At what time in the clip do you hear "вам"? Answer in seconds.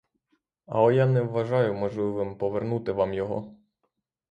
2.91-3.13